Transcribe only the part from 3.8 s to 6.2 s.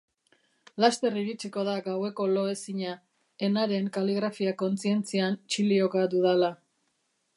kaligrafia kontzientzian txilioka